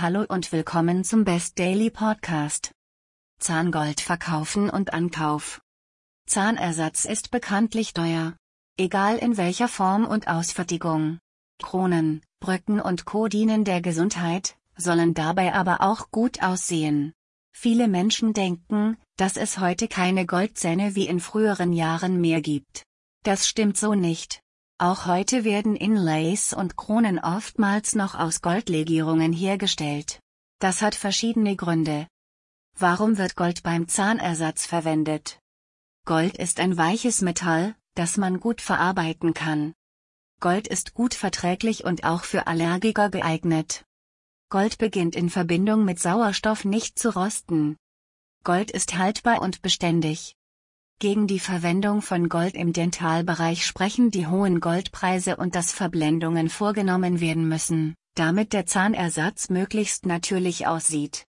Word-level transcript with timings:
Hallo 0.00 0.24
und 0.28 0.52
willkommen 0.52 1.02
zum 1.02 1.24
Best 1.24 1.58
Daily 1.58 1.90
Podcast. 1.90 2.70
Zahngold 3.40 4.00
verkaufen 4.00 4.70
und 4.70 4.92
Ankauf. 4.92 5.60
Zahnersatz 6.24 7.04
ist 7.04 7.32
bekanntlich 7.32 7.94
teuer. 7.94 8.36
Egal 8.76 9.18
in 9.18 9.36
welcher 9.36 9.66
Form 9.66 10.06
und 10.06 10.28
Ausfertigung. 10.28 11.18
Kronen, 11.60 12.22
Brücken 12.38 12.80
und 12.80 13.06
Co. 13.06 13.26
dienen 13.26 13.64
der 13.64 13.80
Gesundheit, 13.80 14.56
sollen 14.76 15.14
dabei 15.14 15.52
aber 15.52 15.80
auch 15.80 16.12
gut 16.12 16.44
aussehen. 16.44 17.12
Viele 17.52 17.88
Menschen 17.88 18.34
denken, 18.34 18.98
dass 19.16 19.36
es 19.36 19.58
heute 19.58 19.88
keine 19.88 20.26
Goldzähne 20.26 20.94
wie 20.94 21.08
in 21.08 21.18
früheren 21.18 21.72
Jahren 21.72 22.20
mehr 22.20 22.40
gibt. 22.40 22.84
Das 23.24 23.48
stimmt 23.48 23.76
so 23.76 23.96
nicht. 23.96 24.42
Auch 24.80 25.06
heute 25.06 25.42
werden 25.42 25.74
Inlays 25.74 26.52
und 26.52 26.76
Kronen 26.76 27.18
oftmals 27.18 27.96
noch 27.96 28.14
aus 28.14 28.42
Goldlegierungen 28.42 29.32
hergestellt. 29.32 30.20
Das 30.60 30.82
hat 30.82 30.94
verschiedene 30.94 31.56
Gründe. 31.56 32.06
Warum 32.76 33.18
wird 33.18 33.34
Gold 33.34 33.64
beim 33.64 33.88
Zahnersatz 33.88 34.66
verwendet? 34.66 35.40
Gold 36.04 36.38
ist 36.38 36.60
ein 36.60 36.76
weiches 36.76 37.22
Metall, 37.22 37.74
das 37.96 38.18
man 38.18 38.38
gut 38.38 38.60
verarbeiten 38.60 39.34
kann. 39.34 39.74
Gold 40.38 40.68
ist 40.68 40.94
gut 40.94 41.14
verträglich 41.14 41.84
und 41.84 42.04
auch 42.04 42.22
für 42.22 42.46
Allergiker 42.46 43.10
geeignet. 43.10 43.84
Gold 44.48 44.78
beginnt 44.78 45.16
in 45.16 45.28
Verbindung 45.28 45.84
mit 45.84 45.98
Sauerstoff 45.98 46.64
nicht 46.64 47.00
zu 47.00 47.16
rosten. 47.16 47.76
Gold 48.44 48.70
ist 48.70 48.96
haltbar 48.96 49.42
und 49.42 49.60
beständig. 49.60 50.37
Gegen 51.00 51.28
die 51.28 51.38
Verwendung 51.38 52.02
von 52.02 52.28
Gold 52.28 52.54
im 52.54 52.72
Dentalbereich 52.72 53.64
sprechen 53.64 54.10
die 54.10 54.26
hohen 54.26 54.58
Goldpreise 54.58 55.36
und 55.36 55.54
dass 55.54 55.72
Verblendungen 55.72 56.48
vorgenommen 56.48 57.20
werden 57.20 57.46
müssen, 57.46 57.94
damit 58.16 58.52
der 58.52 58.66
Zahnersatz 58.66 59.48
möglichst 59.48 60.06
natürlich 60.06 60.66
aussieht. 60.66 61.24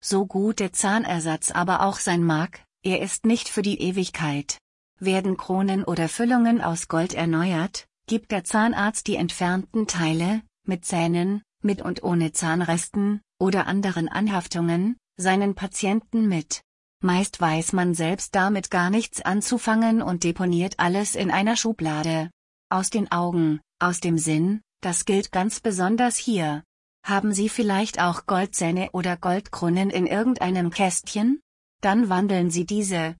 So 0.00 0.26
gut 0.26 0.60
der 0.60 0.72
Zahnersatz 0.72 1.50
aber 1.50 1.82
auch 1.82 1.98
sein 1.98 2.22
mag, 2.22 2.62
er 2.84 3.02
ist 3.02 3.26
nicht 3.26 3.48
für 3.48 3.62
die 3.62 3.80
Ewigkeit. 3.82 4.58
Werden 5.00 5.36
Kronen 5.36 5.82
oder 5.82 6.08
Füllungen 6.08 6.60
aus 6.60 6.86
Gold 6.86 7.12
erneuert, 7.12 7.88
gibt 8.06 8.30
der 8.30 8.44
Zahnarzt 8.44 9.08
die 9.08 9.16
entfernten 9.16 9.88
Teile, 9.88 10.42
mit 10.64 10.84
Zähnen, 10.84 11.42
mit 11.62 11.82
und 11.82 12.04
ohne 12.04 12.30
Zahnresten, 12.30 13.22
oder 13.40 13.66
anderen 13.66 14.08
Anhaftungen, 14.08 14.96
seinen 15.16 15.56
Patienten 15.56 16.28
mit. 16.28 16.62
Meist 17.02 17.40
weiß 17.40 17.72
man 17.72 17.94
selbst 17.94 18.34
damit 18.34 18.70
gar 18.70 18.90
nichts 18.90 19.22
anzufangen 19.22 20.02
und 20.02 20.22
deponiert 20.22 20.74
alles 20.78 21.14
in 21.14 21.30
einer 21.30 21.56
Schublade. 21.56 22.30
Aus 22.68 22.90
den 22.90 23.10
Augen, 23.10 23.60
aus 23.78 24.00
dem 24.00 24.18
Sinn, 24.18 24.60
das 24.82 25.06
gilt 25.06 25.32
ganz 25.32 25.60
besonders 25.60 26.16
hier. 26.16 26.62
Haben 27.02 27.32
Sie 27.32 27.48
vielleicht 27.48 28.00
auch 28.00 28.26
Goldzähne 28.26 28.90
oder 28.92 29.16
Goldkronen 29.16 29.88
in 29.88 30.06
irgendeinem 30.06 30.70
Kästchen? 30.70 31.40
Dann 31.80 32.10
wandeln 32.10 32.50
Sie 32.50 32.66
diese. 32.66 33.16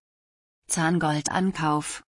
Zahngoldankauf. 0.68 2.02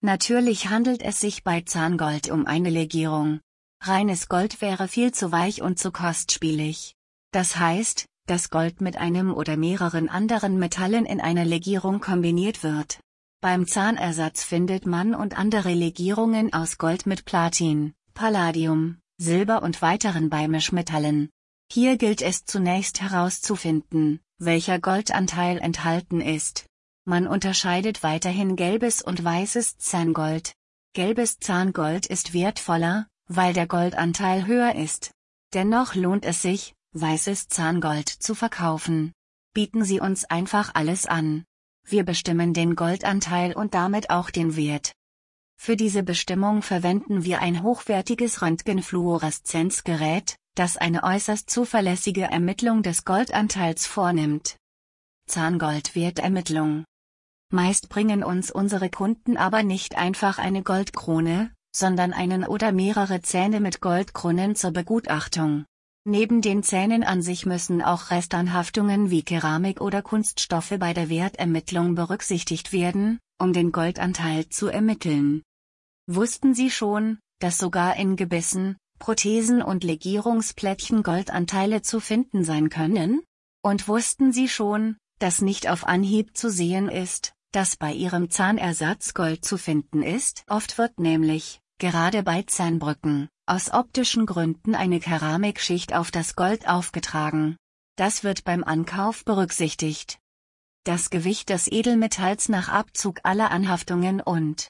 Natürlich 0.00 0.68
handelt 0.68 1.00
es 1.00 1.20
sich 1.20 1.44
bei 1.44 1.60
Zahngold 1.60 2.28
um 2.30 2.44
eine 2.46 2.70
Legierung. 2.70 3.40
Reines 3.80 4.28
Gold 4.28 4.60
wäre 4.60 4.88
viel 4.88 5.12
zu 5.12 5.30
weich 5.30 5.62
und 5.62 5.78
zu 5.78 5.92
kostspielig. 5.92 6.96
Das 7.30 7.56
heißt, 7.56 8.06
dass 8.26 8.50
Gold 8.50 8.80
mit 8.80 8.96
einem 8.96 9.32
oder 9.32 9.56
mehreren 9.56 10.08
anderen 10.08 10.58
Metallen 10.58 11.06
in 11.06 11.20
einer 11.20 11.44
Legierung 11.44 12.00
kombiniert 12.00 12.62
wird. 12.62 13.00
Beim 13.40 13.66
Zahnersatz 13.66 14.42
findet 14.42 14.86
man 14.86 15.14
und 15.14 15.38
andere 15.38 15.74
Legierungen 15.74 16.52
aus 16.52 16.78
Gold 16.78 17.04
mit 17.04 17.24
Platin, 17.26 17.92
Palladium, 18.14 18.98
Silber 19.18 19.62
und 19.62 19.82
weiteren 19.82 20.30
Beimischmetallen. 20.30 21.28
Hier 21.70 21.96
gilt 21.96 22.22
es 22.22 22.44
zunächst 22.44 23.00
herauszufinden, 23.00 24.20
welcher 24.38 24.78
Goldanteil 24.78 25.58
enthalten 25.58 26.20
ist. 26.20 26.66
Man 27.04 27.26
unterscheidet 27.26 28.02
weiterhin 28.02 28.56
gelbes 28.56 29.02
und 29.02 29.22
weißes 29.22 29.76
Zahngold. 29.76 30.54
Gelbes 30.94 31.38
Zahngold 31.38 32.06
ist 32.06 32.32
wertvoller, 32.32 33.06
weil 33.26 33.52
der 33.52 33.66
Goldanteil 33.66 34.46
höher 34.46 34.74
ist. 34.74 35.12
Dennoch 35.52 35.94
lohnt 35.94 36.24
es 36.24 36.40
sich, 36.40 36.74
weißes 36.94 37.48
Zahngold 37.48 38.08
zu 38.08 38.34
verkaufen. 38.34 39.12
Bieten 39.52 39.84
Sie 39.84 40.00
uns 40.00 40.24
einfach 40.24 40.74
alles 40.74 41.06
an. 41.06 41.44
Wir 41.86 42.04
bestimmen 42.04 42.54
den 42.54 42.76
Goldanteil 42.76 43.52
und 43.52 43.74
damit 43.74 44.10
auch 44.10 44.30
den 44.30 44.56
Wert. 44.56 44.92
Für 45.56 45.76
diese 45.76 46.02
Bestimmung 46.02 46.62
verwenden 46.62 47.24
wir 47.24 47.40
ein 47.40 47.62
hochwertiges 47.62 48.42
Röntgenfluoreszenzgerät, 48.42 50.36
das 50.54 50.76
eine 50.76 51.02
äußerst 51.02 51.50
zuverlässige 51.50 52.22
Ermittlung 52.22 52.82
des 52.82 53.04
Goldanteils 53.04 53.86
vornimmt. 53.86 54.56
Zahngoldwertermittlung. 55.26 56.84
Meist 57.50 57.88
bringen 57.88 58.24
uns 58.24 58.50
unsere 58.50 58.90
Kunden 58.90 59.36
aber 59.36 59.62
nicht 59.62 59.96
einfach 59.96 60.38
eine 60.38 60.62
Goldkrone, 60.62 61.52
sondern 61.74 62.12
einen 62.12 62.44
oder 62.44 62.72
mehrere 62.72 63.20
Zähne 63.20 63.60
mit 63.60 63.80
Goldkronen 63.80 64.54
zur 64.56 64.70
Begutachtung. 64.70 65.64
Neben 66.06 66.42
den 66.42 66.62
Zähnen 66.62 67.02
an 67.02 67.22
sich 67.22 67.46
müssen 67.46 67.80
auch 67.80 68.10
Restanhaftungen 68.10 69.08
wie 69.10 69.22
Keramik 69.22 69.80
oder 69.80 70.02
Kunststoffe 70.02 70.74
bei 70.78 70.92
der 70.92 71.08
Wertermittlung 71.08 71.94
berücksichtigt 71.94 72.72
werden, 72.72 73.20
um 73.38 73.54
den 73.54 73.72
Goldanteil 73.72 74.48
zu 74.50 74.68
ermitteln. 74.68 75.42
Wussten 76.06 76.54
Sie 76.54 76.70
schon, 76.70 77.18
dass 77.38 77.56
sogar 77.56 77.96
in 77.96 78.16
Gebissen, 78.16 78.76
Prothesen 78.98 79.62
und 79.62 79.82
Legierungsplättchen 79.82 81.02
Goldanteile 81.02 81.80
zu 81.80 82.00
finden 82.00 82.44
sein 82.44 82.68
können? 82.68 83.22
Und 83.62 83.88
wussten 83.88 84.30
Sie 84.30 84.48
schon, 84.48 84.98
dass 85.20 85.40
nicht 85.40 85.70
auf 85.70 85.86
Anhieb 85.86 86.36
zu 86.36 86.50
sehen 86.50 86.90
ist, 86.90 87.32
dass 87.52 87.76
bei 87.76 87.94
Ihrem 87.94 88.28
Zahnersatz 88.28 89.14
Gold 89.14 89.42
zu 89.42 89.56
finden 89.56 90.02
ist? 90.02 90.44
Oft 90.48 90.76
wird 90.76 91.00
nämlich, 91.00 91.60
gerade 91.78 92.22
bei 92.22 92.42
Zahnbrücken, 92.42 93.30
aus 93.46 93.70
optischen 93.70 94.26
Gründen 94.26 94.74
eine 94.74 95.00
Keramikschicht 95.00 95.92
auf 95.94 96.10
das 96.10 96.34
Gold 96.34 96.66
aufgetragen. 96.66 97.56
Das 97.96 98.24
wird 98.24 98.44
beim 98.44 98.64
Ankauf 98.64 99.24
berücksichtigt. 99.24 100.18
Das 100.84 101.10
Gewicht 101.10 101.48
des 101.50 101.70
Edelmetalls 101.70 102.48
nach 102.48 102.68
Abzug 102.68 103.20
aller 103.22 103.50
Anhaftungen 103.50 104.20
und 104.20 104.68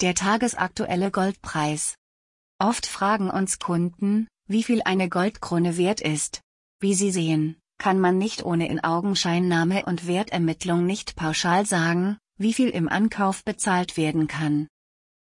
der 0.00 0.14
tagesaktuelle 0.14 1.10
Goldpreis. 1.10 1.96
Oft 2.58 2.86
fragen 2.86 3.30
uns 3.30 3.58
Kunden, 3.58 4.28
wie 4.46 4.62
viel 4.62 4.82
eine 4.84 5.08
Goldkrone 5.08 5.76
wert 5.76 6.00
ist. 6.00 6.40
Wie 6.80 6.94
Sie 6.94 7.10
sehen, 7.10 7.56
kann 7.78 7.98
man 8.00 8.18
nicht 8.18 8.44
ohne 8.44 8.68
in 8.68 8.82
Augenscheinnahme 8.82 9.84
und 9.84 10.06
Wertermittlung 10.06 10.86
nicht 10.86 11.16
pauschal 11.16 11.66
sagen, 11.66 12.18
wie 12.38 12.54
viel 12.54 12.68
im 12.68 12.88
Ankauf 12.88 13.44
bezahlt 13.44 13.96
werden 13.96 14.28
kann. 14.28 14.68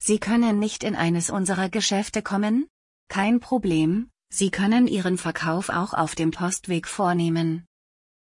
Sie 0.06 0.20
können 0.20 0.60
nicht 0.60 0.84
in 0.84 0.98
eines 0.98 1.30
unserer 1.30 1.70
Geschäfte 1.70 2.22
kommen? 2.22 2.68
Kein 3.08 3.40
Problem, 3.40 4.10
Sie 4.30 4.52
können 4.52 4.86
Ihren 4.86 5.18
Verkauf 5.18 5.70
auch 5.70 5.94
auf 5.94 6.14
dem 6.14 6.32
Postweg 6.32 6.90
vornehmen. 6.90 7.66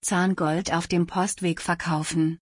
Zahngold 0.04 0.72
auf 0.72 0.86
dem 0.86 1.08
Postweg 1.08 1.62
verkaufen. 1.62 2.38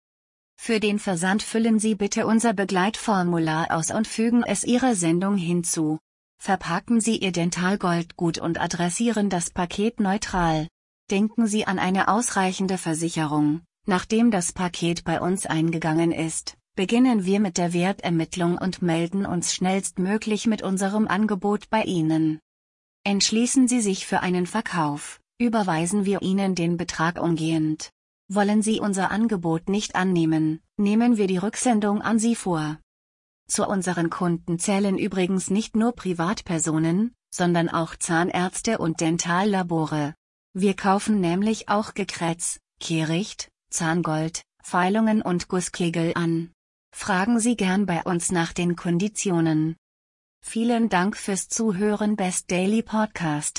Für 0.56 0.80
den 0.80 0.98
Versand 0.98 1.44
füllen 1.44 1.78
Sie 1.78 1.96
bitte 1.96 2.26
unser 2.26 2.54
Begleitformular 2.54 3.72
aus 3.72 3.92
und 3.92 4.08
fügen 4.08 4.44
es 4.44 4.64
Ihrer 4.64 4.96
Sendung 4.96 5.36
hinzu. 5.36 6.00
Verpacken 6.42 7.02
Sie 7.02 7.18
Ihr 7.18 7.34
Dentalgold 7.34 8.16
gut 8.16 8.38
und 8.38 8.62
adressieren 8.62 9.30
das 9.30 9.50
Paket 9.50 10.00
neutral. 10.00 10.70
Denken 11.12 11.48
Sie 11.48 11.68
an 11.68 11.80
eine 11.80 12.08
ausreichende 12.08 12.78
Versicherung, 12.78 13.60
nachdem 13.86 14.32
das 14.32 14.54
Paket 14.54 15.04
bei 15.04 15.20
uns 15.20 15.46
eingegangen 15.46 16.14
ist. 16.14 16.57
Beginnen 16.78 17.26
wir 17.26 17.40
mit 17.40 17.58
der 17.58 17.74
Wertermittlung 17.74 18.60
und 18.60 18.84
melden 18.84 19.26
uns 19.26 19.52
schnellstmöglich 19.52 20.46
mit 20.46 20.62
unserem 20.62 21.08
Angebot 21.08 21.72
bei 21.72 21.82
Ihnen. 21.82 22.40
Entschließen 23.04 23.68
Sie 23.68 23.82
sich 23.82 24.06
für 24.06 24.20
einen 24.20 24.46
Verkauf, 24.46 25.20
überweisen 25.40 26.06
wir 26.06 26.22
Ihnen 26.22 26.54
den 26.54 26.78
Betrag 26.78 27.20
umgehend. 27.20 27.90
Wollen 28.30 28.62
Sie 28.62 28.80
unser 28.80 29.10
Angebot 29.10 29.70
nicht 29.70 29.96
annehmen, 29.96 30.62
nehmen 30.78 31.18
wir 31.18 31.26
die 31.26 31.38
Rücksendung 31.38 32.04
an 32.04 32.20
Sie 32.20 32.36
vor. 32.36 32.78
Zu 33.48 33.68
unseren 33.68 34.12
Kunden 34.12 34.60
zählen 34.60 35.00
übrigens 35.00 35.50
nicht 35.50 35.76
nur 35.76 35.94
Privatpersonen, 35.94 37.16
sondern 37.34 37.70
auch 37.70 37.96
Zahnärzte 37.96 38.78
und 38.78 39.02
Dentallabore. 39.02 40.14
Wir 40.54 40.76
kaufen 40.76 41.22
nämlich 41.22 41.70
auch 41.70 41.96
Gekrätz, 41.96 42.60
Kehricht, 42.80 43.50
Zahngold, 43.72 44.44
Feilungen 44.62 45.24
und 45.24 45.48
Gusskegel 45.48 46.12
an. 46.14 46.52
Fragen 47.00 47.40
Sie 47.40 47.56
gern 47.56 47.86
bei 47.86 48.02
uns 48.02 48.32
nach 48.32 48.54
den 48.54 48.76
Konditionen. 48.76 49.78
Vielen 50.44 50.90
Dank 50.90 51.16
fürs 51.16 51.48
Zuhören 51.48 52.16
Best 52.16 52.52
Daily 52.52 52.82
Podcast. 52.82 53.56